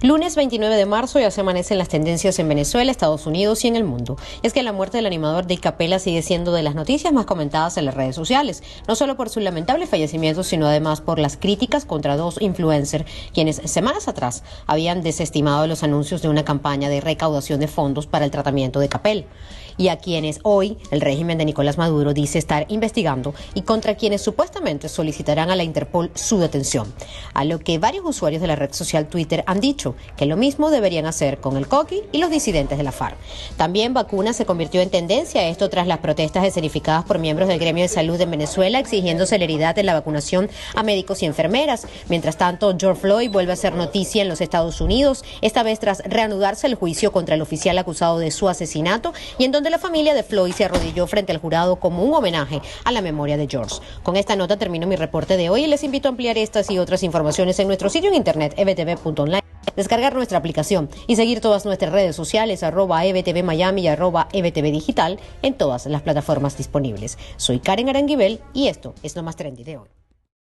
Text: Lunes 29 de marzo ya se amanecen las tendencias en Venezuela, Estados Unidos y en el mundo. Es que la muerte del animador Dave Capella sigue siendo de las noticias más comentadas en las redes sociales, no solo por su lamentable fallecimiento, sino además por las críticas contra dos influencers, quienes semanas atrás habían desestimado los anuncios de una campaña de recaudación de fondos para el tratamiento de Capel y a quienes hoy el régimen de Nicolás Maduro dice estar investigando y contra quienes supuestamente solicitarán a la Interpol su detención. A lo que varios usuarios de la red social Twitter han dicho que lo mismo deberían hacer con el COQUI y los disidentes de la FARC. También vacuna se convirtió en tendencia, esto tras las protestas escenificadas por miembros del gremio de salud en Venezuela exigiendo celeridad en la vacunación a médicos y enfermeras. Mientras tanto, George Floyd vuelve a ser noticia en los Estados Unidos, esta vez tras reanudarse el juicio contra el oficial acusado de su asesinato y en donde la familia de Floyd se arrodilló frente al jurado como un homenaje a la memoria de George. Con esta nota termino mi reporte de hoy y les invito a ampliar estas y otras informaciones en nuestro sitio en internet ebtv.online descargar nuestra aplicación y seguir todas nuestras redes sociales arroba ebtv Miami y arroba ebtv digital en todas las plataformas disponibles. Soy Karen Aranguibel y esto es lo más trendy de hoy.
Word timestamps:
Lunes 0.00 0.36
29 0.36 0.76
de 0.76 0.86
marzo 0.86 1.18
ya 1.18 1.32
se 1.32 1.40
amanecen 1.40 1.76
las 1.76 1.88
tendencias 1.88 2.38
en 2.38 2.48
Venezuela, 2.48 2.92
Estados 2.92 3.26
Unidos 3.26 3.64
y 3.64 3.68
en 3.68 3.74
el 3.74 3.82
mundo. 3.82 4.16
Es 4.44 4.52
que 4.52 4.62
la 4.62 4.72
muerte 4.72 4.96
del 4.96 5.06
animador 5.06 5.48
Dave 5.48 5.60
Capella 5.60 5.98
sigue 5.98 6.22
siendo 6.22 6.52
de 6.52 6.62
las 6.62 6.76
noticias 6.76 7.12
más 7.12 7.26
comentadas 7.26 7.76
en 7.78 7.84
las 7.84 7.94
redes 7.94 8.14
sociales, 8.14 8.62
no 8.86 8.94
solo 8.94 9.16
por 9.16 9.28
su 9.28 9.40
lamentable 9.40 9.88
fallecimiento, 9.88 10.44
sino 10.44 10.68
además 10.68 11.00
por 11.00 11.18
las 11.18 11.36
críticas 11.36 11.84
contra 11.84 12.16
dos 12.16 12.40
influencers, 12.40 13.06
quienes 13.34 13.56
semanas 13.64 14.06
atrás 14.06 14.44
habían 14.68 15.02
desestimado 15.02 15.66
los 15.66 15.82
anuncios 15.82 16.22
de 16.22 16.28
una 16.28 16.44
campaña 16.44 16.88
de 16.88 17.00
recaudación 17.00 17.58
de 17.58 17.66
fondos 17.66 18.06
para 18.06 18.24
el 18.24 18.30
tratamiento 18.30 18.78
de 18.78 18.88
Capel 18.88 19.26
y 19.78 19.88
a 19.88 19.96
quienes 19.96 20.40
hoy 20.42 20.76
el 20.90 21.00
régimen 21.00 21.38
de 21.38 21.44
Nicolás 21.46 21.78
Maduro 21.78 22.12
dice 22.12 22.38
estar 22.38 22.66
investigando 22.68 23.32
y 23.54 23.62
contra 23.62 23.94
quienes 23.94 24.20
supuestamente 24.20 24.88
solicitarán 24.88 25.50
a 25.50 25.56
la 25.56 25.62
Interpol 25.62 26.10
su 26.14 26.38
detención. 26.38 26.92
A 27.32 27.44
lo 27.44 27.60
que 27.60 27.78
varios 27.78 28.04
usuarios 28.04 28.42
de 28.42 28.48
la 28.48 28.56
red 28.56 28.72
social 28.72 29.08
Twitter 29.08 29.44
han 29.46 29.60
dicho 29.60 29.87
que 30.16 30.26
lo 30.26 30.36
mismo 30.36 30.70
deberían 30.70 31.06
hacer 31.06 31.38
con 31.38 31.56
el 31.56 31.68
COQUI 31.68 32.02
y 32.12 32.18
los 32.18 32.30
disidentes 32.30 32.78
de 32.78 32.84
la 32.84 32.92
FARC. 32.92 33.16
También 33.56 33.94
vacuna 33.94 34.32
se 34.32 34.46
convirtió 34.46 34.80
en 34.80 34.90
tendencia, 34.90 35.48
esto 35.48 35.68
tras 35.68 35.86
las 35.86 35.98
protestas 35.98 36.44
escenificadas 36.44 37.04
por 37.04 37.18
miembros 37.18 37.48
del 37.48 37.58
gremio 37.58 37.82
de 37.82 37.88
salud 37.88 38.20
en 38.20 38.30
Venezuela 38.30 38.78
exigiendo 38.78 39.26
celeridad 39.26 39.78
en 39.78 39.86
la 39.86 39.94
vacunación 39.94 40.50
a 40.74 40.82
médicos 40.82 41.22
y 41.22 41.26
enfermeras. 41.26 41.86
Mientras 42.08 42.36
tanto, 42.36 42.74
George 42.78 43.00
Floyd 43.00 43.30
vuelve 43.30 43.52
a 43.52 43.56
ser 43.56 43.74
noticia 43.74 44.22
en 44.22 44.28
los 44.28 44.40
Estados 44.40 44.80
Unidos, 44.80 45.24
esta 45.40 45.62
vez 45.62 45.78
tras 45.78 46.02
reanudarse 46.04 46.66
el 46.66 46.74
juicio 46.74 47.12
contra 47.12 47.34
el 47.34 47.42
oficial 47.42 47.78
acusado 47.78 48.18
de 48.18 48.30
su 48.30 48.48
asesinato 48.48 49.12
y 49.38 49.44
en 49.44 49.52
donde 49.52 49.70
la 49.70 49.78
familia 49.78 50.14
de 50.14 50.22
Floyd 50.22 50.52
se 50.52 50.64
arrodilló 50.64 51.06
frente 51.06 51.32
al 51.32 51.38
jurado 51.38 51.76
como 51.76 52.02
un 52.02 52.14
homenaje 52.14 52.60
a 52.84 52.92
la 52.92 53.00
memoria 53.00 53.36
de 53.36 53.46
George. 53.48 53.76
Con 54.02 54.16
esta 54.16 54.36
nota 54.36 54.56
termino 54.56 54.86
mi 54.86 54.96
reporte 54.96 55.36
de 55.36 55.50
hoy 55.50 55.64
y 55.64 55.66
les 55.66 55.84
invito 55.84 56.08
a 56.08 56.10
ampliar 56.10 56.38
estas 56.38 56.70
y 56.70 56.78
otras 56.78 57.02
informaciones 57.02 57.58
en 57.58 57.66
nuestro 57.66 57.88
sitio 57.88 58.10
en 58.10 58.16
internet 58.16 58.54
ebtv.online 58.56 59.57
descargar 59.76 60.14
nuestra 60.14 60.38
aplicación 60.38 60.88
y 61.06 61.16
seguir 61.16 61.40
todas 61.40 61.64
nuestras 61.64 61.92
redes 61.92 62.16
sociales 62.16 62.62
arroba 62.62 63.04
ebtv 63.04 63.42
Miami 63.42 63.82
y 63.82 63.88
arroba 63.88 64.28
ebtv 64.32 64.70
digital 64.72 65.18
en 65.42 65.54
todas 65.54 65.86
las 65.86 66.02
plataformas 66.02 66.56
disponibles. 66.56 67.18
Soy 67.36 67.58
Karen 67.58 67.88
Aranguibel 67.88 68.40
y 68.52 68.68
esto 68.68 68.94
es 69.02 69.16
lo 69.16 69.22
más 69.22 69.36
trendy 69.36 69.64
de 69.64 69.78
hoy. 69.78 69.97